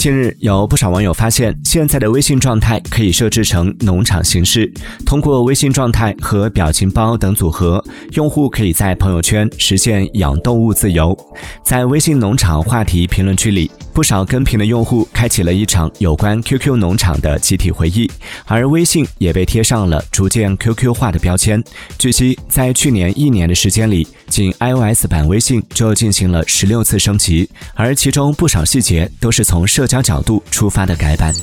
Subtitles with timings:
[0.00, 4.72] 近日，有不少网友发现，现在的微信状态可以设置成农场形式。
[5.04, 7.84] 通过微信状态和表情包等组合，
[8.14, 11.14] 用户可以在朋友圈实现养动物自由。
[11.62, 18.10] 在微信农场话题评论区里，不少跟评的用户开启了一场有关 QQ 农场的集体回忆，
[18.46, 21.62] 而微信也被贴上了逐渐 QQ 化的标签。
[21.98, 29.90] 据悉，在去年一年的时间里，仅 iOS 版微信就进行了十六次升级，而其中不少细节都是从社。
[29.90, 31.34] 交角度出发的改版。